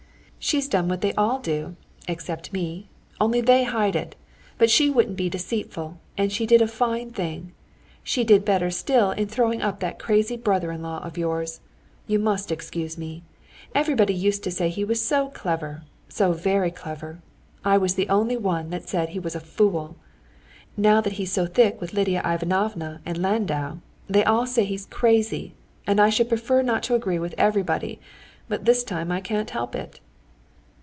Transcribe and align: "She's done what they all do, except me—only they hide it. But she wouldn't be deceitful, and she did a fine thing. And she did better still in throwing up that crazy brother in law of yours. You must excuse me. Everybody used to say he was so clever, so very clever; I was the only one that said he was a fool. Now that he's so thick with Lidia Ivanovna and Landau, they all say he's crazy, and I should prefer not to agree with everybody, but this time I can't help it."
"She's 0.43 0.67
done 0.67 0.89
what 0.89 1.01
they 1.01 1.13
all 1.13 1.37
do, 1.37 1.75
except 2.07 2.51
me—only 2.51 3.41
they 3.41 3.63
hide 3.63 3.95
it. 3.95 4.15
But 4.57 4.71
she 4.71 4.89
wouldn't 4.89 5.15
be 5.15 5.29
deceitful, 5.29 5.99
and 6.17 6.31
she 6.31 6.47
did 6.47 6.63
a 6.63 6.67
fine 6.67 7.11
thing. 7.11 7.39
And 7.39 7.51
she 8.01 8.23
did 8.23 8.43
better 8.43 8.71
still 8.71 9.11
in 9.11 9.27
throwing 9.27 9.61
up 9.61 9.79
that 9.81 9.99
crazy 9.99 10.35
brother 10.37 10.71
in 10.71 10.81
law 10.81 10.97
of 11.05 11.15
yours. 11.15 11.59
You 12.07 12.17
must 12.17 12.51
excuse 12.51 12.97
me. 12.97 13.21
Everybody 13.75 14.15
used 14.15 14.43
to 14.45 14.49
say 14.49 14.69
he 14.69 14.83
was 14.83 14.99
so 15.05 15.29
clever, 15.29 15.83
so 16.09 16.33
very 16.33 16.71
clever; 16.71 17.21
I 17.63 17.77
was 17.77 17.93
the 17.93 18.09
only 18.09 18.35
one 18.35 18.71
that 18.71 18.89
said 18.89 19.09
he 19.09 19.19
was 19.19 19.35
a 19.35 19.39
fool. 19.39 19.95
Now 20.75 21.01
that 21.01 21.13
he's 21.13 21.31
so 21.31 21.45
thick 21.45 21.79
with 21.79 21.93
Lidia 21.93 22.23
Ivanovna 22.25 22.99
and 23.05 23.19
Landau, 23.21 23.77
they 24.09 24.23
all 24.23 24.47
say 24.47 24.65
he's 24.65 24.87
crazy, 24.87 25.53
and 25.85 25.99
I 26.01 26.09
should 26.09 26.29
prefer 26.29 26.63
not 26.63 26.81
to 26.83 26.95
agree 26.95 27.19
with 27.19 27.35
everybody, 27.37 27.99
but 28.49 28.65
this 28.65 28.83
time 28.83 29.11
I 29.11 29.21
can't 29.21 29.51
help 29.51 29.75
it." 29.75 29.99